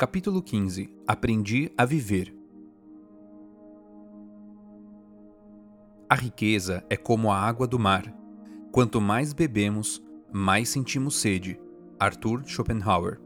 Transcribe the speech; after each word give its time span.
Capítulo 0.00 0.40
15 0.40 0.90
Aprendi 1.06 1.70
a 1.76 1.84
Viver 1.84 2.34
A 6.08 6.14
riqueza 6.14 6.82
é 6.88 6.96
como 6.96 7.30
a 7.30 7.38
água 7.38 7.66
do 7.66 7.78
mar. 7.78 8.10
Quanto 8.72 8.98
mais 8.98 9.34
bebemos, 9.34 10.02
mais 10.32 10.70
sentimos 10.70 11.16
sede. 11.16 11.60
Arthur 11.98 12.42
Schopenhauer. 12.46 13.20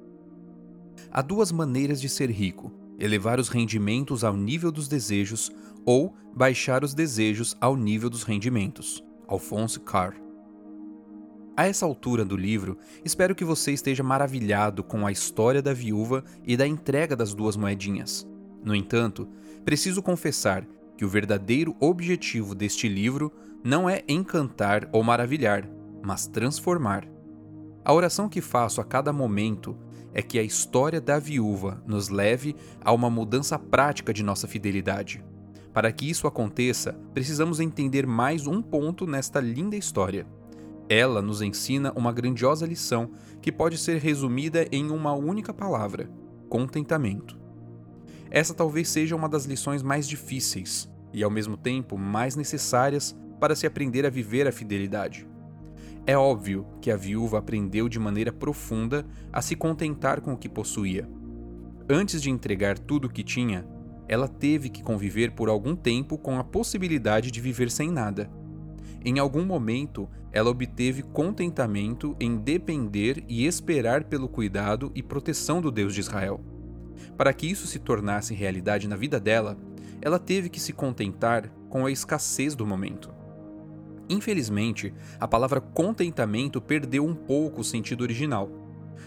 Há 1.12 1.23
duas 1.23 1.52
maneiras 1.52 2.01
de 2.01 2.09
ser 2.09 2.29
rico 2.29 2.73
elevar 2.98 3.38
os 3.38 3.48
rendimentos 3.48 4.24
ao 4.24 4.37
nível 4.37 4.73
dos 4.73 4.88
desejos 4.88 5.52
ou 5.87 6.12
baixar 6.34 6.82
os 6.82 6.93
desejos 6.93 7.56
ao 7.60 7.77
nível 7.77 8.10
dos 8.10 8.24
rendimentos. 8.24 9.01
Alphonse 9.29 9.79
Carr. 9.79 10.23
A 11.57 11.66
essa 11.69 11.87
altura 11.87 12.24
do 12.24 12.37
livro, 12.37 12.77
espero 13.05 13.33
que 13.33 13.45
você 13.45 13.71
esteja 13.71 14.02
maravilhado 14.02 14.83
com 14.83 15.07
a 15.07 15.13
história 15.13 15.63
da 15.63 15.73
viúva 15.73 16.24
e 16.45 16.57
da 16.57 16.66
entrega 16.66 17.15
das 17.15 17.33
duas 17.33 17.57
moedinhas. 17.57 18.29
No 18.65 18.74
entanto, 18.74 19.29
preciso 19.65 20.02
confessar 20.02 20.66
que 20.97 21.05
o 21.05 21.09
verdadeiro 21.09 21.77
objetivo 21.79 22.57
deste 22.57 22.88
livro 22.88 23.32
não 23.63 23.88
é 23.88 24.02
encantar 24.09 24.88
ou 24.91 25.05
maravilhar, 25.05 25.69
mas 26.02 26.27
transformar. 26.27 27.07
A 27.85 27.93
oração 27.93 28.29
que 28.29 28.41
faço 28.41 28.80
a 28.80 28.85
cada 28.85 29.13
momento 29.13 29.77
é 30.13 30.23
que 30.23 30.41
a 30.41 30.43
história 30.43 31.01
da 31.01 31.21
viúva 31.21 31.80
nos 31.87 32.09
leve 32.09 32.57
a 32.80 32.93
uma 32.93 33.09
mudança 33.09 33.57
prática 33.60 34.13
de 34.13 34.25
nossa 34.25 34.49
fidelidade. 34.49 35.25
Para 35.73 35.93
que 35.93 36.10
isso 36.10 36.27
aconteça, 36.27 36.99
precisamos 37.13 37.60
entender 37.60 38.07
mais 38.09 38.47
um 38.49 38.60
ponto 38.60 39.07
nesta 39.07 39.38
linda 39.38 39.77
história. 39.77 40.27
Ela 40.88 41.23
nos 41.23 41.40
ensina 41.40 41.93
uma 41.96 42.13
grandiosa 42.13 42.66
lição 42.66 43.10
que 43.40 43.51
pode 43.51 43.79
ser 43.79 43.99
resumida 43.99 44.66
em 44.71 44.91
uma 44.91 45.13
única 45.13 45.52
palavra: 45.52 46.10
contentamento. 46.49 47.38
Essa 48.30 48.52
talvez 48.52 48.88
seja 48.88 49.16
uma 49.16 49.29
das 49.29 49.45
lições 49.45 49.82
mais 49.82 50.09
difíceis 50.09 50.91
e, 51.13 51.23
ao 51.23 51.30
mesmo 51.30 51.57
tempo, 51.57 51.96
mais 51.96 52.37
necessárias 52.37 53.16
para 53.38 53.54
se 53.54 53.66
aprender 53.66 54.04
a 54.04 54.10
viver 54.10 54.46
a 54.46 54.52
fidelidade. 54.52 55.26
É 56.07 56.18
óbvio 56.18 56.66
que 56.82 56.91
a 56.91 56.96
viúva 56.96 57.38
aprendeu 57.38 57.88
de 57.88 57.98
maneira 57.98 58.32
profunda 58.32 59.07
a 59.32 59.41
se 59.41 59.57
contentar 59.57 60.21
com 60.21 60.35
o 60.35 60.37
que 60.37 60.48
possuía. 60.48 61.09
Antes 61.88 62.21
de 62.21 62.30
entregar 62.30 62.79
tudo 62.79 63.07
o 63.07 63.10
que 63.10 63.23
tinha, 63.23 63.66
ela 64.06 64.28
teve 64.28 64.69
que 64.69 64.82
conviver 64.82 65.32
por 65.32 65.48
algum 65.48 65.75
tempo 65.75 66.19
com 66.19 66.38
a 66.38 66.44
possibilidade 66.44 67.31
de 67.31 67.41
viver 67.41 67.71
sem 67.71 67.91
nada. 67.91 68.31
Em 69.03 69.19
algum 69.19 69.44
momento, 69.44 70.09
ela 70.34 70.50
obteve 70.50 71.00
contentamento 71.00 72.16
em 72.19 72.37
depender 72.37 73.25
e 73.28 73.47
esperar 73.47 74.03
pelo 74.03 74.28
cuidado 74.28 74.91
e 74.92 75.00
proteção 75.00 75.60
do 75.60 75.70
Deus 75.70 75.94
de 75.94 76.00
Israel. 76.00 76.41
Para 77.16 77.32
que 77.32 77.48
isso 77.48 77.69
se 77.69 77.78
tornasse 77.78 78.34
realidade 78.34 78.88
na 78.88 78.97
vida 78.97 79.20
dela, 79.20 79.56
ela 80.03 80.19
teve 80.19 80.48
que 80.48 80.58
se 80.58 80.72
contentar 80.72 81.48
com 81.70 81.86
a 81.86 81.91
escassez 81.91 82.56
do 82.56 82.66
momento. 82.66 83.14
Infelizmente, 84.08 84.92
a 85.20 85.28
palavra 85.28 85.60
contentamento 85.60 86.60
perdeu 86.60 87.06
um 87.06 87.14
pouco 87.14 87.60
o 87.60 87.64
sentido 87.64 88.00
original. 88.00 88.50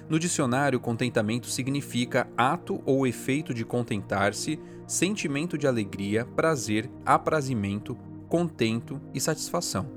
No 0.08 0.18
dicionário, 0.18 0.80
contentamento 0.80 1.48
significa 1.48 2.30
ato 2.38 2.82
ou 2.86 3.06
efeito 3.06 3.54
de 3.54 3.66
contentar-se, 3.66 4.58
sentimento 4.88 5.58
de 5.58 5.68
alegria, 5.68 6.24
prazer, 6.24 6.90
aprazimento, 7.06 7.98
contento 8.30 9.02
e 9.14 9.20
satisfação. 9.20 9.97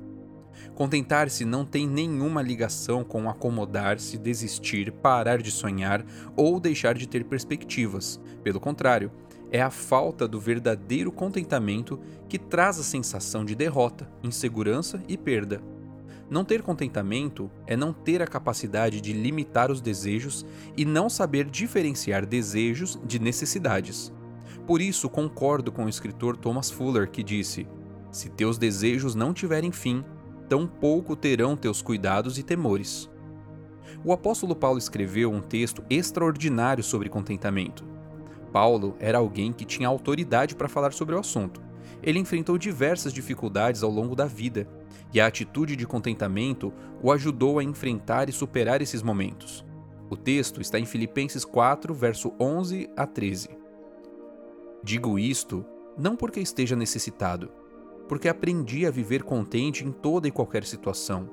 Contentar-se 0.75 1.45
não 1.45 1.65
tem 1.65 1.87
nenhuma 1.87 2.41
ligação 2.41 3.03
com 3.03 3.29
acomodar-se, 3.29 4.17
desistir, 4.17 4.91
parar 4.91 5.41
de 5.41 5.51
sonhar 5.51 6.05
ou 6.35 6.59
deixar 6.59 6.95
de 6.95 7.07
ter 7.07 7.25
perspectivas. 7.25 8.19
Pelo 8.43 8.59
contrário, 8.59 9.11
é 9.51 9.61
a 9.61 9.69
falta 9.69 10.27
do 10.27 10.39
verdadeiro 10.39 11.11
contentamento 11.11 11.99
que 12.29 12.39
traz 12.39 12.79
a 12.79 12.83
sensação 12.83 13.43
de 13.43 13.53
derrota, 13.53 14.09
insegurança 14.23 15.03
e 15.07 15.17
perda. 15.17 15.61
Não 16.29 16.45
ter 16.45 16.61
contentamento 16.61 17.51
é 17.67 17.75
não 17.75 17.91
ter 17.91 18.21
a 18.21 18.27
capacidade 18.27 19.01
de 19.01 19.11
limitar 19.11 19.69
os 19.69 19.81
desejos 19.81 20.45
e 20.77 20.85
não 20.85 21.09
saber 21.09 21.43
diferenciar 21.43 22.25
desejos 22.25 22.97
de 23.05 23.19
necessidades. 23.19 24.13
Por 24.65 24.81
isso, 24.81 25.09
concordo 25.09 25.73
com 25.73 25.83
o 25.83 25.89
escritor 25.89 26.37
Thomas 26.37 26.71
Fuller 26.71 27.11
que 27.11 27.21
disse: 27.21 27.67
Se 28.09 28.29
teus 28.29 28.57
desejos 28.57 29.13
não 29.13 29.33
tiverem 29.33 29.73
fim, 29.73 30.05
tampouco 30.51 31.15
terão 31.15 31.55
teus 31.55 31.81
cuidados 31.81 32.37
e 32.37 32.43
temores. 32.43 33.09
O 34.03 34.11
apóstolo 34.11 34.53
Paulo 34.53 34.77
escreveu 34.77 35.31
um 35.31 35.39
texto 35.39 35.81
extraordinário 35.89 36.83
sobre 36.83 37.07
contentamento. 37.07 37.85
Paulo 38.51 38.97
era 38.99 39.17
alguém 39.17 39.53
que 39.53 39.63
tinha 39.63 39.87
autoridade 39.87 40.53
para 40.53 40.67
falar 40.67 40.91
sobre 40.91 41.15
o 41.15 41.19
assunto. 41.19 41.61
Ele 42.03 42.19
enfrentou 42.19 42.57
diversas 42.57 43.13
dificuldades 43.13 43.81
ao 43.81 43.89
longo 43.89 44.13
da 44.13 44.25
vida, 44.25 44.67
e 45.13 45.21
a 45.21 45.27
atitude 45.27 45.77
de 45.77 45.87
contentamento 45.87 46.73
o 47.01 47.13
ajudou 47.13 47.57
a 47.57 47.63
enfrentar 47.63 48.27
e 48.27 48.33
superar 48.33 48.81
esses 48.81 49.01
momentos. 49.01 49.63
O 50.09 50.17
texto 50.17 50.59
está 50.59 50.77
em 50.77 50.85
Filipenses 50.85 51.45
4, 51.45 51.93
verso 51.93 52.33
11 52.37 52.89
a 52.97 53.07
13. 53.07 53.51
Digo 54.83 55.17
isto 55.17 55.65
não 55.97 56.17
porque 56.17 56.41
esteja 56.41 56.75
necessitado, 56.75 57.49
porque 58.11 58.27
aprendi 58.27 58.85
a 58.85 58.91
viver 58.91 59.23
contente 59.23 59.85
em 59.85 59.91
toda 59.93 60.27
e 60.27 60.31
qualquer 60.31 60.65
situação. 60.65 61.29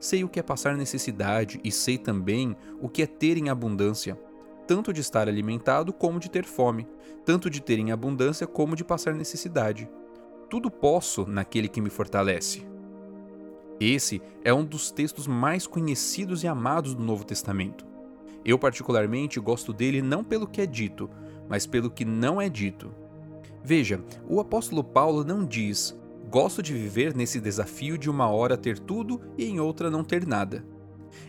Sei 0.00 0.24
o 0.24 0.30
que 0.30 0.40
é 0.40 0.42
passar 0.42 0.74
necessidade 0.74 1.60
e 1.62 1.70
sei 1.70 1.98
também 1.98 2.56
o 2.80 2.88
que 2.88 3.02
é 3.02 3.06
ter 3.06 3.36
em 3.36 3.50
abundância 3.50 4.18
tanto 4.66 4.94
de 4.94 5.02
estar 5.02 5.28
alimentado 5.28 5.92
como 5.92 6.18
de 6.18 6.30
ter 6.30 6.46
fome, 6.46 6.88
tanto 7.26 7.50
de 7.50 7.60
ter 7.60 7.78
em 7.78 7.92
abundância 7.92 8.46
como 8.46 8.74
de 8.74 8.82
passar 8.82 9.12
necessidade. 9.14 9.86
Tudo 10.48 10.70
posso 10.70 11.26
naquele 11.26 11.68
que 11.68 11.82
me 11.82 11.90
fortalece. 11.90 12.66
Esse 13.78 14.22
é 14.42 14.54
um 14.54 14.64
dos 14.64 14.90
textos 14.90 15.26
mais 15.26 15.66
conhecidos 15.66 16.42
e 16.44 16.48
amados 16.48 16.94
do 16.94 17.04
Novo 17.04 17.26
Testamento. 17.26 17.84
Eu, 18.42 18.58
particularmente, 18.58 19.38
gosto 19.38 19.70
dele 19.70 20.00
não 20.00 20.24
pelo 20.24 20.48
que 20.48 20.62
é 20.62 20.66
dito, 20.66 21.10
mas 21.46 21.66
pelo 21.66 21.90
que 21.90 22.06
não 22.06 22.40
é 22.40 22.48
dito. 22.48 22.90
Veja, 23.62 24.02
o 24.26 24.40
apóstolo 24.40 24.82
Paulo 24.82 25.22
não 25.24 25.44
diz: 25.44 26.00
gosto 26.32 26.62
de 26.62 26.72
viver 26.72 27.14
nesse 27.14 27.38
desafio 27.38 27.98
de 27.98 28.08
uma 28.08 28.26
hora 28.26 28.56
ter 28.56 28.78
tudo 28.78 29.20
e 29.36 29.44
em 29.44 29.60
outra 29.60 29.90
não 29.90 30.02
ter 30.02 30.26
nada. 30.26 30.64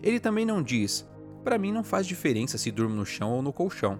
Ele 0.02 0.18
também 0.18 0.46
não 0.46 0.64
diz: 0.64 1.06
para 1.44 1.58
mim 1.58 1.74
não 1.74 1.84
faz 1.84 2.08
diferença 2.08 2.58
se 2.58 2.72
durmo 2.72 2.96
no 2.96 3.06
chão 3.06 3.34
ou 3.34 3.42
no 3.42 3.52
colchão. 3.52 4.00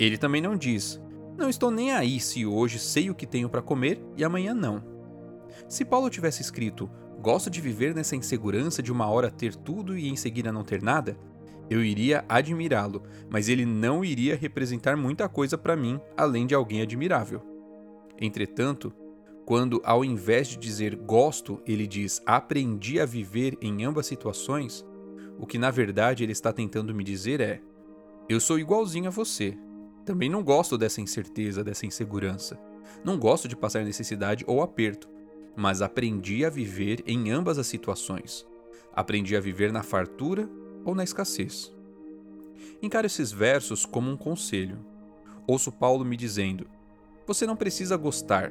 Ele 0.00 0.18
também 0.18 0.42
não 0.42 0.56
diz: 0.56 1.00
Não 1.38 1.48
estou 1.48 1.70
nem 1.70 1.92
aí 1.92 2.18
se 2.18 2.44
hoje 2.44 2.80
sei 2.80 3.10
o 3.10 3.14
que 3.14 3.28
tenho 3.28 3.48
para 3.48 3.62
comer 3.62 4.02
e 4.16 4.24
amanhã 4.24 4.52
não. 4.52 4.82
Se 5.68 5.84
Paulo 5.84 6.10
tivesse 6.10 6.42
escrito: 6.42 6.90
Gosto 7.20 7.48
de 7.48 7.60
viver 7.60 7.94
nessa 7.94 8.16
insegurança 8.16 8.82
de 8.82 8.90
uma 8.90 9.06
hora 9.06 9.30
ter 9.30 9.54
tudo 9.54 9.96
e 9.96 10.08
em 10.08 10.16
seguida 10.16 10.50
não 10.50 10.64
ter 10.64 10.82
nada, 10.82 11.16
eu 11.70 11.80
iria 11.80 12.24
admirá-lo, 12.28 13.04
mas 13.30 13.48
ele 13.48 13.64
não 13.64 14.04
iria 14.04 14.34
representar 14.34 14.96
muita 14.96 15.28
coisa 15.28 15.56
para 15.56 15.76
mim 15.76 16.00
além 16.16 16.44
de 16.44 16.56
alguém 16.56 16.82
admirável. 16.82 17.40
Entretanto, 18.20 18.92
quando 19.52 19.82
ao 19.84 20.02
invés 20.02 20.48
de 20.48 20.56
dizer 20.56 20.96
gosto, 20.96 21.60
ele 21.66 21.86
diz 21.86 22.22
aprendi 22.24 22.98
a 22.98 23.04
viver 23.04 23.58
em 23.60 23.84
ambas 23.84 24.06
situações, 24.06 24.82
o 25.38 25.46
que 25.46 25.58
na 25.58 25.70
verdade 25.70 26.24
ele 26.24 26.32
está 26.32 26.50
tentando 26.54 26.94
me 26.94 27.04
dizer 27.04 27.38
é: 27.38 27.60
eu 28.30 28.40
sou 28.40 28.58
igualzinho 28.58 29.08
a 29.08 29.10
você. 29.10 29.54
Também 30.06 30.30
não 30.30 30.42
gosto 30.42 30.78
dessa 30.78 31.02
incerteza, 31.02 31.62
dessa 31.62 31.84
insegurança. 31.84 32.58
Não 33.04 33.18
gosto 33.18 33.46
de 33.46 33.54
passar 33.54 33.84
necessidade 33.84 34.42
ou 34.46 34.62
aperto, 34.62 35.06
mas 35.54 35.82
aprendi 35.82 36.46
a 36.46 36.48
viver 36.48 37.02
em 37.06 37.30
ambas 37.30 37.58
as 37.58 37.66
situações. 37.66 38.46
Aprendi 38.94 39.36
a 39.36 39.40
viver 39.40 39.70
na 39.70 39.82
fartura 39.82 40.48
ou 40.82 40.94
na 40.94 41.04
escassez. 41.04 41.70
Encaro 42.80 43.06
esses 43.06 43.30
versos 43.30 43.84
como 43.84 44.10
um 44.10 44.16
conselho. 44.16 44.78
Ouço 45.46 45.70
Paulo 45.70 46.06
me 46.06 46.16
dizendo: 46.16 46.66
Você 47.26 47.46
não 47.46 47.54
precisa 47.54 47.98
gostar, 47.98 48.50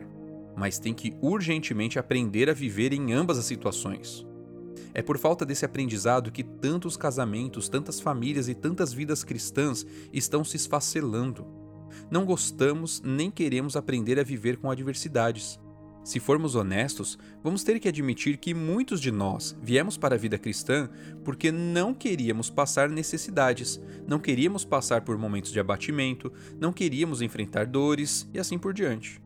mas 0.56 0.80
tem 0.80 0.94
que 0.94 1.16
urgentemente 1.22 1.98
aprender 1.98 2.50
a 2.50 2.54
viver 2.54 2.94
em 2.94 3.14
ambas 3.14 3.38
as 3.38 3.46
situações. 3.46 4.26
É 4.94 5.02
por 5.02 5.18
falta 5.18 5.46
desse 5.46 5.66
aprendizado 5.66 6.32
que 6.32 6.44
tantos 6.44 6.98
casamentos, 6.98 7.70
tantas 7.70 8.00
famílias 8.00 8.50
e 8.50 8.56
tantas 8.56 8.92
vidas 8.92 9.24
cristãs 9.24 9.86
estão 10.12 10.44
se 10.44 10.58
esfacelando. 10.58 11.46
Não 12.10 12.26
gostamos 12.26 13.02
nem 13.04 13.32
queremos 13.32 13.76
aprender 13.76 14.20
a 14.20 14.24
viver 14.24 14.58
com 14.58 14.70
adversidades. 14.70 15.60
Se 16.04 16.20
formos 16.20 16.56
honestos, 16.56 17.18
vamos 17.44 17.64
ter 17.64 17.80
que 17.80 17.88
admitir 17.88 18.38
que 18.38 18.56
muitos 18.56 19.00
de 19.00 19.12
nós 19.12 19.56
viemos 19.62 19.98
para 19.98 20.16
a 20.16 20.18
vida 20.18 20.38
cristã 20.38 20.90
porque 21.24 21.52
não 21.52 21.94
queríamos 21.94 22.50
passar 22.50 22.90
necessidades, 22.90 23.80
não 24.08 24.20
queríamos 24.20 24.66
passar 24.66 25.02
por 25.02 25.16
momentos 25.16 25.52
de 25.52 25.60
abatimento, 25.60 26.34
não 26.60 26.74
queríamos 26.74 27.22
enfrentar 27.22 27.68
dores 27.68 28.28
e 28.34 28.40
assim 28.40 28.58
por 28.58 28.74
diante. 28.74 29.22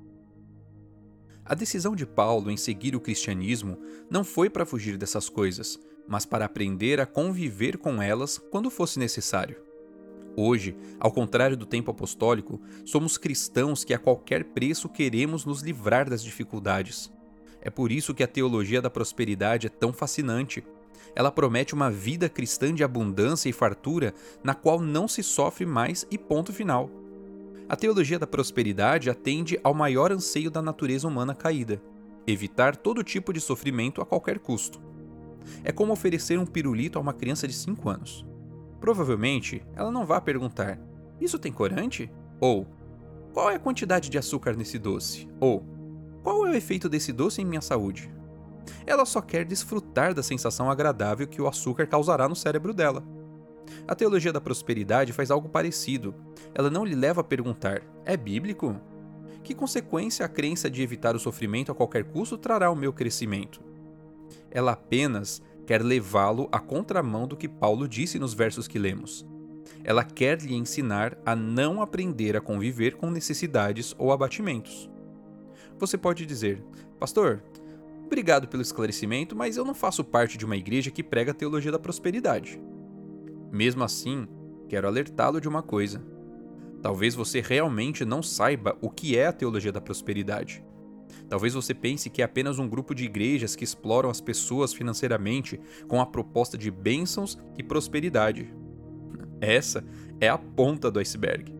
A 1.47 1.53
decisão 1.53 1.95
de 1.95 2.07
Paulo 2.07 2.49
em 2.49 2.57
seguir 2.57 2.95
o 2.95 2.99
cristianismo 2.99 3.77
não 4.09 4.23
foi 4.23 4.49
para 4.49 4.65
fugir 4.65 4.97
dessas 4.97 5.29
coisas, 5.29 5.79
mas 6.07 6.25
para 6.25 6.45
aprender 6.45 6.99
a 6.99 7.05
conviver 7.05 7.77
com 7.77 8.01
elas 8.01 8.39
quando 8.39 8.71
fosse 8.71 8.97
necessário. 8.97 9.57
Hoje, 10.35 10.75
ao 10.99 11.11
contrário 11.11 11.55
do 11.55 11.67
tempo 11.67 11.91
apostólico, 11.91 12.59
somos 12.83 13.15
cristãos 13.15 13.83
que 13.83 13.93
a 13.93 13.99
qualquer 13.99 14.43
preço 14.43 14.89
queremos 14.89 15.45
nos 15.45 15.61
livrar 15.61 16.09
das 16.09 16.23
dificuldades. 16.23 17.11
É 17.61 17.69
por 17.69 17.91
isso 17.91 18.15
que 18.15 18.23
a 18.23 18.27
teologia 18.27 18.81
da 18.81 18.89
prosperidade 18.89 19.67
é 19.67 19.69
tão 19.69 19.93
fascinante. 19.93 20.63
Ela 21.15 21.31
promete 21.31 21.75
uma 21.75 21.91
vida 21.91 22.27
cristã 22.27 22.73
de 22.73 22.83
abundância 22.83 23.49
e 23.49 23.53
fartura 23.53 24.15
na 24.43 24.55
qual 24.55 24.79
não 24.79 25.07
se 25.07 25.21
sofre 25.21 25.65
mais 25.65 26.07
e 26.09 26.17
ponto 26.17 26.51
final. 26.51 27.04
A 27.67 27.75
teologia 27.75 28.19
da 28.19 28.27
prosperidade 28.27 29.09
atende 29.09 29.59
ao 29.63 29.73
maior 29.73 30.11
anseio 30.11 30.51
da 30.51 30.61
natureza 30.61 31.07
humana 31.07 31.33
caída: 31.33 31.81
evitar 32.27 32.75
todo 32.75 33.03
tipo 33.03 33.33
de 33.33 33.41
sofrimento 33.41 34.01
a 34.01 34.05
qualquer 34.05 34.37
custo. 34.37 34.79
É 35.63 35.71
como 35.71 35.91
oferecer 35.91 36.37
um 36.37 36.45
pirulito 36.45 36.99
a 36.99 37.01
uma 37.01 37.13
criança 37.13 37.47
de 37.47 37.53
5 37.53 37.89
anos. 37.89 38.25
Provavelmente, 38.79 39.65
ela 39.75 39.89
não 39.89 40.05
vai 40.05 40.21
perguntar: 40.21 40.79
Isso 41.19 41.39
tem 41.39 41.51
corante? 41.51 42.11
Ou 42.39 42.67
Qual 43.33 43.49
é 43.49 43.55
a 43.55 43.59
quantidade 43.59 44.09
de 44.09 44.17
açúcar 44.17 44.55
nesse 44.55 44.77
doce? 44.77 45.27
Ou 45.39 45.65
Qual 46.21 46.45
é 46.45 46.51
o 46.51 46.55
efeito 46.55 46.87
desse 46.87 47.11
doce 47.11 47.41
em 47.41 47.45
minha 47.45 47.61
saúde? 47.61 48.13
Ela 48.85 49.05
só 49.05 49.21
quer 49.21 49.43
desfrutar 49.43 50.13
da 50.13 50.21
sensação 50.21 50.69
agradável 50.69 51.27
que 51.27 51.41
o 51.41 51.47
açúcar 51.47 51.87
causará 51.87 52.29
no 52.29 52.35
cérebro 52.35 52.73
dela. 52.73 53.03
A 53.87 53.95
teologia 53.95 54.33
da 54.33 54.41
prosperidade 54.41 55.13
faz 55.13 55.31
algo 55.31 55.49
parecido. 55.49 56.13
Ela 56.53 56.69
não 56.69 56.85
lhe 56.85 56.95
leva 56.95 57.21
a 57.21 57.23
perguntar: 57.23 57.81
é 58.05 58.15
bíblico? 58.17 58.75
Que 59.43 59.53
consequência 59.53 60.25
a 60.25 60.29
crença 60.29 60.69
de 60.69 60.81
evitar 60.81 61.15
o 61.15 61.19
sofrimento 61.19 61.71
a 61.71 61.75
qualquer 61.75 62.03
custo 62.05 62.37
trará 62.37 62.67
ao 62.67 62.75
meu 62.75 62.91
crescimento? 62.91 63.61
Ela 64.49 64.71
apenas 64.71 65.41
quer 65.65 65.83
levá-lo 65.83 66.49
à 66.51 66.59
contramão 66.59 67.27
do 67.27 67.37
que 67.37 67.47
Paulo 67.47 67.87
disse 67.87 68.17
nos 68.17 68.33
versos 68.33 68.67
que 68.67 68.79
lemos. 68.79 69.25
Ela 69.83 70.03
quer 70.03 70.41
lhe 70.41 70.55
ensinar 70.55 71.17
a 71.25 71.35
não 71.35 71.81
aprender 71.81 72.35
a 72.35 72.41
conviver 72.41 72.95
com 72.95 73.09
necessidades 73.09 73.93
ou 73.97 74.11
abatimentos. 74.11 74.89
Você 75.77 75.97
pode 75.97 76.25
dizer, 76.25 76.63
Pastor, 76.99 77.43
obrigado 78.05 78.47
pelo 78.47 78.61
esclarecimento, 78.61 79.35
mas 79.35 79.57
eu 79.57 79.65
não 79.65 79.75
faço 79.75 80.03
parte 80.03 80.37
de 80.37 80.45
uma 80.45 80.55
igreja 80.57 80.89
que 80.89 81.03
prega 81.03 81.31
a 81.31 81.35
teologia 81.35 81.71
da 81.71 81.79
prosperidade. 81.79 82.59
Mesmo 83.51 83.83
assim, 83.83 84.27
quero 84.67 84.87
alertá-lo 84.87 85.39
de 85.39 85.47
uma 85.47 85.61
coisa. 85.61 86.01
Talvez 86.81 87.15
você 87.15 87.41
realmente 87.41 88.05
não 88.05 88.21
saiba 88.21 88.77
o 88.81 88.89
que 88.89 89.17
é 89.17 89.27
a 89.27 89.33
teologia 89.33 89.71
da 89.71 89.81
prosperidade. 89.81 90.63
Talvez 91.27 91.53
você 91.53 91.73
pense 91.73 92.09
que 92.09 92.21
é 92.21 92.25
apenas 92.25 92.59
um 92.59 92.67
grupo 92.67 92.93
de 92.93 93.05
igrejas 93.05 93.55
que 93.55 93.63
exploram 93.63 94.09
as 94.09 94.21
pessoas 94.21 94.73
financeiramente 94.73 95.59
com 95.87 95.99
a 95.99 96.05
proposta 96.05 96.57
de 96.57 96.69
bênçãos 96.69 97.37
e 97.57 97.63
prosperidade. 97.63 98.53
Essa 99.41 99.83
é 100.19 100.29
a 100.29 100.37
ponta 100.37 100.91
do 100.91 100.99
iceberg. 100.99 101.53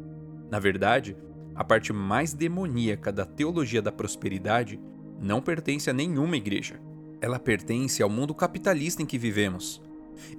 Na 0.50 0.60
verdade, 0.60 1.18
a 1.56 1.64
parte 1.64 1.92
mais 1.92 2.34
demoníaca 2.34 3.12
da 3.12 3.26
teologia 3.26 3.82
da 3.82 3.92
prosperidade 3.92 4.80
não 5.20 5.42
pertence 5.42 5.90
a 5.90 5.94
nenhuma 5.94 6.38
igreja. 6.38 6.80
Ela 7.22 7.40
pertence 7.40 8.04
ao 8.04 8.10
mundo 8.10 8.36
capitalista 8.36 9.02
em 9.02 9.06
que 9.06 9.18
vivemos, 9.18 9.82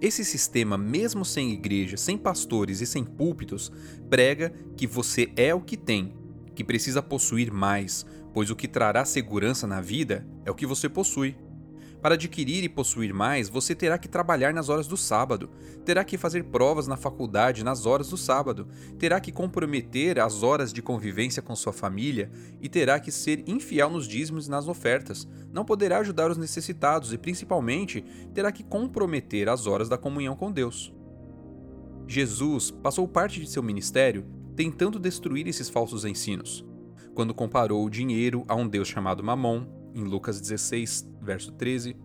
esse 0.00 0.24
sistema, 0.24 0.76
mesmo 0.76 1.24
sem 1.24 1.52
igreja, 1.52 1.96
sem 1.96 2.16
pastores 2.16 2.80
e 2.80 2.86
sem 2.86 3.04
púlpitos, 3.04 3.70
prega 4.08 4.52
que 4.76 4.86
você 4.86 5.30
é 5.36 5.54
o 5.54 5.60
que 5.60 5.76
tem, 5.76 6.14
que 6.54 6.64
precisa 6.64 7.02
possuir 7.02 7.52
mais, 7.52 8.04
pois 8.32 8.50
o 8.50 8.56
que 8.56 8.68
trará 8.68 9.04
segurança 9.04 9.66
na 9.66 9.80
vida 9.80 10.26
é 10.44 10.50
o 10.50 10.54
que 10.54 10.66
você 10.66 10.88
possui. 10.88 11.36
Para 12.06 12.14
adquirir 12.14 12.62
e 12.62 12.68
possuir 12.68 13.12
mais, 13.12 13.48
você 13.48 13.74
terá 13.74 13.98
que 13.98 14.06
trabalhar 14.06 14.54
nas 14.54 14.68
horas 14.68 14.86
do 14.86 14.96
sábado, 14.96 15.50
terá 15.84 16.04
que 16.04 16.16
fazer 16.16 16.44
provas 16.44 16.86
na 16.86 16.96
faculdade 16.96 17.64
nas 17.64 17.84
horas 17.84 18.10
do 18.10 18.16
sábado, 18.16 18.68
terá 18.96 19.18
que 19.18 19.32
comprometer 19.32 20.20
as 20.20 20.44
horas 20.44 20.72
de 20.72 20.80
convivência 20.80 21.42
com 21.42 21.56
sua 21.56 21.72
família 21.72 22.30
e 22.60 22.68
terá 22.68 23.00
que 23.00 23.10
ser 23.10 23.42
infiel 23.48 23.90
nos 23.90 24.06
dízimos 24.06 24.46
e 24.46 24.50
nas 24.50 24.68
ofertas. 24.68 25.26
Não 25.52 25.64
poderá 25.64 25.98
ajudar 25.98 26.30
os 26.30 26.38
necessitados 26.38 27.12
e, 27.12 27.18
principalmente, 27.18 28.04
terá 28.32 28.52
que 28.52 28.62
comprometer 28.62 29.48
as 29.48 29.66
horas 29.66 29.88
da 29.88 29.98
comunhão 29.98 30.36
com 30.36 30.52
Deus. 30.52 30.94
Jesus 32.06 32.70
passou 32.70 33.08
parte 33.08 33.40
de 33.40 33.50
seu 33.50 33.64
ministério 33.64 34.24
tentando 34.54 35.00
destruir 35.00 35.48
esses 35.48 35.68
falsos 35.68 36.04
ensinos, 36.04 36.64
quando 37.16 37.34
comparou 37.34 37.84
o 37.84 37.90
dinheiro 37.90 38.44
a 38.46 38.54
um 38.54 38.68
Deus 38.68 38.86
chamado 38.86 39.24
Mamon, 39.24 39.74
em 39.96 40.04
Lucas 40.04 40.40
16, 40.40 41.08
verso 41.22 41.50
13, 41.52 41.96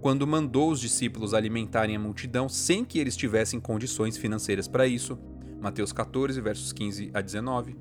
quando 0.00 0.26
mandou 0.26 0.70
os 0.70 0.80
discípulos 0.80 1.34
alimentarem 1.34 1.96
a 1.96 1.98
multidão 1.98 2.48
sem 2.48 2.84
que 2.84 2.98
eles 2.98 3.16
tivessem 3.16 3.58
condições 3.58 4.16
financeiras 4.16 4.68
para 4.68 4.86
isso, 4.86 5.18
Mateus 5.60 5.92
14, 5.92 6.40
versos 6.40 6.72
15 6.72 7.10
a 7.12 7.20
19, 7.20 7.76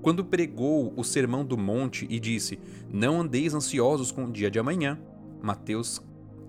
quando 0.00 0.24
pregou 0.24 0.92
o 0.96 1.02
Sermão 1.02 1.44
do 1.44 1.56
Monte 1.56 2.06
e 2.08 2.20
disse: 2.20 2.60
Não 2.92 3.22
andeis 3.22 3.54
ansiosos 3.54 4.12
com 4.12 4.26
o 4.26 4.30
dia 4.30 4.50
de 4.50 4.58
amanhã, 4.58 5.00
Mateus 5.42 6.00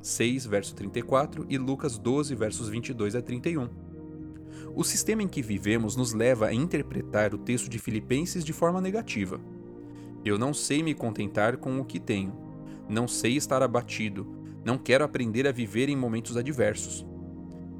6, 0.01 0.45
verso 0.45 0.75
34 0.75 1.45
e 1.49 1.57
Lucas 1.57 1.97
12, 1.97 2.35
versos 2.35 2.69
22 2.69 3.15
a 3.15 3.21
31. 3.21 3.69
O 4.75 4.83
sistema 4.83 5.23
em 5.23 5.27
que 5.27 5.41
vivemos 5.41 5.95
nos 5.95 6.11
leva 6.13 6.47
a 6.47 6.53
interpretar 6.53 7.33
o 7.33 7.37
texto 7.37 7.69
de 7.69 7.79
Filipenses 7.79 8.43
de 8.43 8.51
forma 8.51 8.81
negativa. 8.81 9.39
Eu 10.25 10.39
não 10.39 10.55
sei 10.55 10.81
me 10.81 10.95
contentar 10.95 11.55
com 11.57 11.79
o 11.79 11.85
que 11.85 11.99
tenho. 11.99 12.33
Não 12.89 13.07
sei 13.07 13.37
estar 13.37 13.61
abatido. 13.61 14.25
Não 14.65 14.75
quero 14.75 15.03
aprender 15.05 15.47
a 15.47 15.51
viver 15.51 15.87
em 15.87 15.95
momentos 15.95 16.35
adversos. 16.35 17.05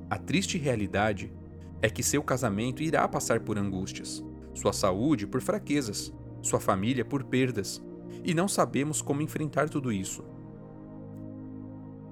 A 0.07 0.19
triste 0.19 0.55
realidade 0.55 1.33
é 1.81 1.89
que 1.89 2.03
seu 2.03 2.21
casamento 2.21 2.83
irá 2.83 3.07
passar 3.07 3.39
por 3.39 3.57
angústias, 3.57 4.23
sua 4.53 4.71
saúde 4.71 5.25
por 5.25 5.41
fraquezas, 5.41 6.13
sua 6.43 6.59
família 6.59 7.03
por 7.03 7.23
perdas, 7.23 7.81
e 8.23 8.33
não 8.35 8.47
sabemos 8.47 9.01
como 9.01 9.23
enfrentar 9.23 9.67
tudo 9.67 9.91
isso. 9.91 10.23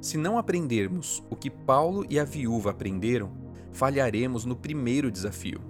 Se 0.01 0.17
não 0.17 0.39
aprendermos 0.39 1.23
o 1.29 1.35
que 1.35 1.51
Paulo 1.51 2.05
e 2.09 2.19
a 2.19 2.23
viúva 2.23 2.71
aprenderam, 2.71 3.31
falharemos 3.71 4.45
no 4.45 4.55
primeiro 4.55 5.11
desafio. 5.11 5.61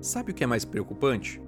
Sabe 0.00 0.32
o 0.32 0.34
que 0.34 0.44
é 0.44 0.46
mais 0.46 0.64
preocupante? 0.64 1.40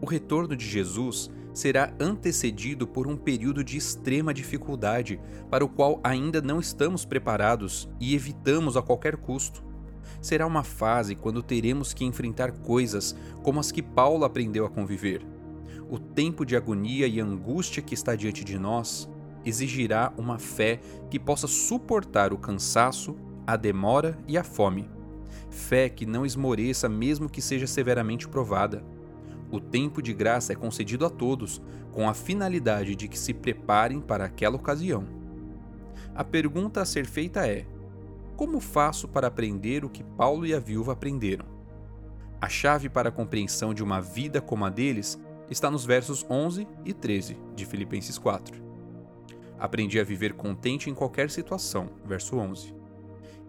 O 0.00 0.06
retorno 0.06 0.56
de 0.56 0.66
Jesus 0.66 1.30
será 1.52 1.92
antecedido 2.00 2.86
por 2.86 3.06
um 3.06 3.16
período 3.16 3.62
de 3.62 3.76
extrema 3.76 4.32
dificuldade 4.32 5.20
para 5.50 5.64
o 5.64 5.68
qual 5.68 6.00
ainda 6.02 6.40
não 6.40 6.60
estamos 6.60 7.04
preparados 7.04 7.88
e 8.00 8.14
evitamos 8.14 8.76
a 8.76 8.82
qualquer 8.82 9.16
custo. 9.16 9.62
Será 10.20 10.46
uma 10.46 10.62
fase 10.62 11.14
quando 11.14 11.42
teremos 11.42 11.92
que 11.92 12.04
enfrentar 12.04 12.52
coisas 12.52 13.16
como 13.42 13.60
as 13.60 13.72
que 13.72 13.82
Paulo 13.82 14.24
aprendeu 14.24 14.64
a 14.64 14.70
conviver. 14.70 15.26
O 15.90 15.98
tempo 15.98 16.46
de 16.46 16.56
agonia 16.56 17.06
e 17.06 17.20
angústia 17.20 17.82
que 17.82 17.94
está 17.94 18.14
diante 18.14 18.44
de 18.44 18.58
nós 18.58 19.08
exigirá 19.44 20.12
uma 20.16 20.38
fé 20.38 20.80
que 21.10 21.18
possa 21.18 21.46
suportar 21.46 22.32
o 22.32 22.38
cansaço, 22.38 23.16
a 23.46 23.56
demora 23.56 24.16
e 24.28 24.38
a 24.38 24.44
fome. 24.44 24.88
Fé 25.50 25.88
que 25.88 26.06
não 26.06 26.24
esmoreça 26.24 26.88
mesmo 26.88 27.28
que 27.28 27.42
seja 27.42 27.66
severamente 27.66 28.28
provada 28.28 28.84
o 29.50 29.60
tempo 29.60 30.00
de 30.00 30.12
graça 30.12 30.52
é 30.52 30.56
concedido 30.56 31.04
a 31.04 31.10
todos, 31.10 31.60
com 31.92 32.08
a 32.08 32.14
finalidade 32.14 32.94
de 32.94 33.08
que 33.08 33.18
se 33.18 33.34
preparem 33.34 34.00
para 34.00 34.24
aquela 34.24 34.56
ocasião. 34.56 35.04
A 36.14 36.22
pergunta 36.22 36.80
a 36.80 36.84
ser 36.84 37.06
feita 37.06 37.46
é: 37.46 37.66
como 38.36 38.60
faço 38.60 39.08
para 39.08 39.26
aprender 39.26 39.84
o 39.84 39.90
que 39.90 40.02
Paulo 40.02 40.46
e 40.46 40.54
a 40.54 40.58
viúva 40.58 40.92
aprenderam? 40.92 41.46
A 42.40 42.48
chave 42.48 42.88
para 42.88 43.10
a 43.10 43.12
compreensão 43.12 43.74
de 43.74 43.82
uma 43.82 44.00
vida 44.00 44.40
como 44.40 44.64
a 44.64 44.70
deles 44.70 45.20
está 45.50 45.70
nos 45.70 45.84
versos 45.84 46.24
11 46.30 46.66
e 46.84 46.94
13 46.94 47.36
de 47.54 47.66
Filipenses 47.66 48.16
4. 48.16 48.62
Aprendi 49.58 50.00
a 50.00 50.04
viver 50.04 50.32
contente 50.32 50.88
em 50.88 50.94
qualquer 50.94 51.30
situação, 51.30 51.90
verso 52.06 52.36
11. 52.38 52.74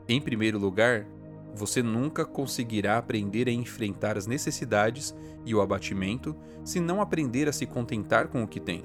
Em 0.09 0.19
primeiro 0.19 0.59
lugar, 0.59 1.07
você 1.53 1.83
nunca 1.83 2.25
conseguirá 2.25 2.97
aprender 2.97 3.47
a 3.47 3.51
enfrentar 3.51 4.17
as 4.17 4.27
necessidades 4.27 5.15
e 5.45 5.53
o 5.53 5.61
abatimento 5.61 6.35
se 6.63 6.79
não 6.79 7.01
aprender 7.01 7.47
a 7.47 7.53
se 7.53 7.65
contentar 7.65 8.27
com 8.27 8.43
o 8.43 8.47
que 8.47 8.59
tem. 8.59 8.83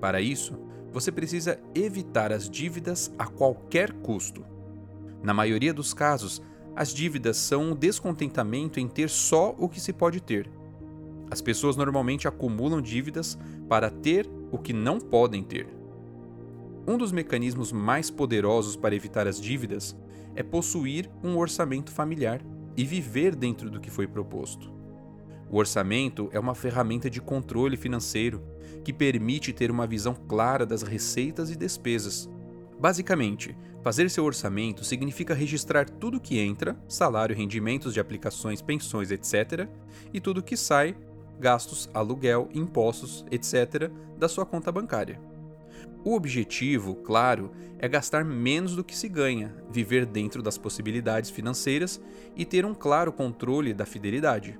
Para 0.00 0.20
isso, 0.20 0.58
você 0.92 1.12
precisa 1.12 1.60
evitar 1.74 2.32
as 2.32 2.48
dívidas 2.48 3.12
a 3.18 3.26
qualquer 3.26 3.92
custo. 3.92 4.44
Na 5.22 5.34
maioria 5.34 5.72
dos 5.72 5.92
casos, 5.92 6.42
as 6.74 6.92
dívidas 6.92 7.36
são 7.36 7.70
um 7.70 7.74
descontentamento 7.74 8.78
em 8.78 8.88
ter 8.88 9.08
só 9.08 9.54
o 9.58 9.68
que 9.68 9.80
se 9.80 9.92
pode 9.92 10.20
ter. 10.20 10.50
As 11.30 11.40
pessoas 11.40 11.76
normalmente 11.76 12.28
acumulam 12.28 12.80
dívidas 12.80 13.38
para 13.68 13.90
ter 13.90 14.28
o 14.52 14.58
que 14.58 14.72
não 14.72 14.98
podem 14.98 15.42
ter. 15.42 15.66
Um 16.86 16.96
dos 16.96 17.10
mecanismos 17.10 17.72
mais 17.72 18.10
poderosos 18.10 18.76
para 18.76 18.94
evitar 18.94 19.26
as 19.26 19.40
dívidas 19.40 19.96
é 20.36 20.42
possuir 20.42 21.10
um 21.24 21.36
orçamento 21.36 21.90
familiar 21.90 22.40
e 22.76 22.84
viver 22.84 23.34
dentro 23.34 23.70
do 23.70 23.80
que 23.80 23.90
foi 23.90 24.06
proposto. 24.06 24.72
O 25.50 25.56
orçamento 25.58 26.28
é 26.32 26.38
uma 26.38 26.54
ferramenta 26.54 27.08
de 27.08 27.20
controle 27.20 27.76
financeiro 27.76 28.42
que 28.84 28.92
permite 28.92 29.52
ter 29.52 29.70
uma 29.70 29.86
visão 29.86 30.14
clara 30.14 30.66
das 30.66 30.82
receitas 30.82 31.50
e 31.50 31.56
despesas. 31.56 32.28
Basicamente, 32.78 33.56
fazer 33.82 34.10
seu 34.10 34.24
orçamento 34.24 34.84
significa 34.84 35.34
registrar 35.34 35.88
tudo 35.88 36.20
que 36.20 36.38
entra, 36.38 36.78
salário, 36.88 37.34
rendimentos 37.34 37.94
de 37.94 38.00
aplicações, 38.00 38.60
pensões, 38.60 39.10
etc., 39.10 39.68
e 40.12 40.20
tudo 40.20 40.42
que 40.42 40.56
sai, 40.56 40.94
gastos, 41.38 41.88
aluguel, 41.94 42.48
impostos, 42.52 43.24
etc., 43.30 43.90
da 44.18 44.28
sua 44.28 44.44
conta 44.44 44.70
bancária. 44.70 45.20
O 46.06 46.14
objetivo, 46.14 46.94
claro, 46.94 47.50
é 47.80 47.88
gastar 47.88 48.24
menos 48.24 48.76
do 48.76 48.84
que 48.84 48.96
se 48.96 49.08
ganha, 49.08 49.52
viver 49.68 50.06
dentro 50.06 50.40
das 50.40 50.56
possibilidades 50.56 51.30
financeiras 51.30 52.00
e 52.36 52.44
ter 52.44 52.64
um 52.64 52.72
claro 52.72 53.12
controle 53.12 53.74
da 53.74 53.84
fidelidade. 53.84 54.56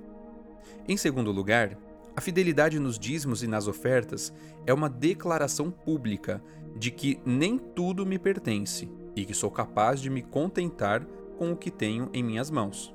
Em 0.85 0.97
segundo 0.97 1.31
lugar, 1.31 1.77
a 2.17 2.19
fidelidade 2.19 2.77
nos 2.79 2.99
dízimos 2.99 3.43
e 3.43 3.47
nas 3.47 3.65
ofertas 3.65 4.33
é 4.65 4.73
uma 4.73 4.89
declaração 4.89 5.71
pública 5.71 6.43
de 6.75 6.91
que 6.91 7.17
nem 7.25 7.57
tudo 7.57 8.05
me 8.05 8.19
pertence 8.19 8.91
e 9.15 9.23
que 9.23 9.33
sou 9.33 9.49
capaz 9.49 10.01
de 10.01 10.09
me 10.09 10.23
contentar 10.23 11.05
com 11.37 11.53
o 11.53 11.55
que 11.55 11.71
tenho 11.71 12.09
em 12.11 12.21
minhas 12.21 12.51
mãos. 12.51 12.93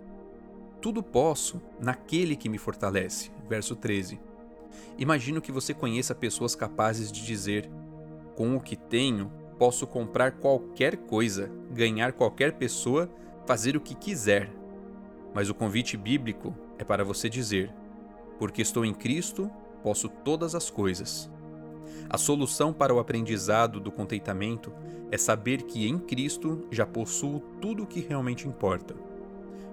Tudo 0.78 1.02
posso 1.02 1.59
naquele 1.80 2.37
que 2.37 2.50
me 2.50 2.59
fortalece. 2.59 3.30
Verso 3.49 3.75
13. 3.75 4.21
Imagino 4.99 5.40
que 5.40 5.50
você 5.50 5.73
conheça 5.73 6.14
pessoas 6.14 6.54
capazes 6.54 7.11
de 7.11 7.25
dizer: 7.25 7.71
com 8.35 8.57
o 8.57 8.61
que 8.61 8.77
tenho, 8.77 9.31
posso 9.59 9.87
comprar 9.87 10.33
qualquer 10.33 10.97
coisa, 10.97 11.51
ganhar 11.71 12.12
qualquer 12.12 12.55
pessoa, 12.55 13.09
fazer 13.47 13.77
o 13.77 13.81
que 13.81 13.95
quiser. 13.95 14.51
Mas 15.35 15.49
o 15.49 15.55
convite 15.55 15.97
bíblico 15.97 16.55
é 16.79 16.85
para 16.85 17.05
você 17.05 17.29
dizer: 17.29 17.73
Porque 18.39 18.62
estou 18.62 18.85
em 18.85 18.95
Cristo, 18.95 19.51
posso 19.83 20.09
todas 20.09 20.55
as 20.55 20.71
coisas. 20.71 21.31
A 22.09 22.19
solução 22.19 22.73
para 22.73 22.95
o 22.95 22.99
aprendizado 22.99 23.81
do 23.81 23.91
contentamento 23.91 24.73
é 25.11 25.17
saber 25.17 25.62
que 25.62 25.87
em 25.87 25.99
Cristo 25.99 26.67
já 26.71 26.87
possuo 26.87 27.41
tudo 27.61 27.85
o 27.85 27.87
que 27.87 28.01
realmente 28.01 28.49
importa. 28.49 28.95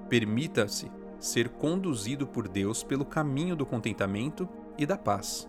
Permita-se 0.08 0.92
ser 1.20 1.50
conduzido 1.50 2.26
por 2.26 2.48
Deus 2.48 2.84
pelo 2.84 3.06
caminho 3.06 3.56
do 3.56 3.66
contentamento 3.66 4.48
e 4.78 4.86
da 4.86 4.98
paz. 4.98 5.48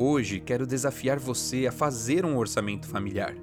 Hoje 0.00 0.38
quero 0.38 0.64
desafiar 0.64 1.18
você 1.18 1.66
a 1.66 1.72
fazer 1.72 2.24
um 2.24 2.36
orçamento 2.36 2.86
familiar. 2.86 3.34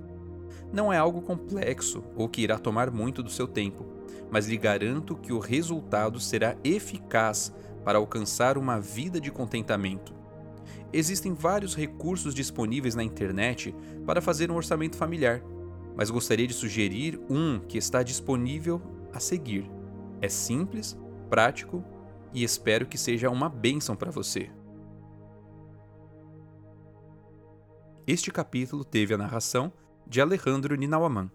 Não 0.72 0.92
é 0.92 0.98
algo 0.98 1.22
complexo 1.22 2.02
ou 2.16 2.30
que 2.30 2.44
irá 2.44 2.58
tomar 2.58 2.90
muito 2.90 3.22
do 3.22 3.30
seu 3.30 3.46
tempo, 3.46 3.86
mas 4.32 4.48
lhe 4.48 4.56
garanto 4.56 5.18
que 5.18 5.34
o 5.34 5.40
resultado 5.40 6.18
será 6.18 6.56
eficaz 6.64 7.54
para 7.84 7.98
alcançar 7.98 8.58
uma 8.58 8.80
vida 8.80 9.20
de 9.20 9.32
contentamento. 9.32 10.16
Existem 10.94 11.34
vários 11.34 11.76
recursos 11.76 12.34
disponíveis 12.34 12.96
na 12.96 13.04
internet 13.04 13.76
para 14.06 14.22
fazer 14.22 14.50
um 14.50 14.56
orçamento 14.56 14.96
familiar, 14.96 15.44
mas 15.94 16.10
gostaria 16.10 16.48
de 16.48 16.54
sugerir 16.54 17.20
um 17.30 17.60
que 17.60 17.78
está 17.78 18.02
disponível 18.02 18.82
a 19.12 19.20
seguir. 19.20 19.70
É 20.22 20.30
simples, 20.30 20.98
prático 21.30 21.84
e 22.34 22.46
espero 22.46 22.86
que 22.86 22.98
seja 22.98 23.30
uma 23.30 23.50
bênção 23.50 23.94
para 23.94 24.10
você. 24.10 24.50
Este 28.08 28.30
capítulo 28.30 28.86
teve 28.86 29.16
a 29.16 29.18
narração 29.18 29.74
de 30.06 30.22
Alejandro 30.22 30.76
Ninawaman. 30.76 31.32